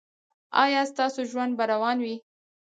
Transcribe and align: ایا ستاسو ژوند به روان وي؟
ایا 0.63 0.81
ستاسو 0.91 1.21
ژوند 1.31 1.51
به 1.57 1.63
روان 1.71 1.97
وي؟ 2.03 2.15